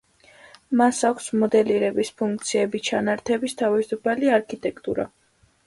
[0.79, 5.11] მას აქვს მოდელირების ფუნქციები, ჩანართების თავისუფალი არქიტექტურა.